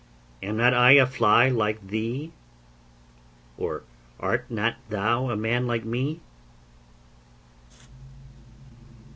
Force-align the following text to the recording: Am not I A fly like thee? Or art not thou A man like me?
Am 0.41 0.57
not 0.57 0.73
I 0.73 0.93
A 0.93 1.05
fly 1.05 1.47
like 1.49 1.89
thee? 1.89 2.31
Or 3.55 3.83
art 4.19 4.49
not 4.49 4.77
thou 4.89 5.29
A 5.29 5.35
man 5.35 5.67
like 5.67 5.85
me? 5.85 6.21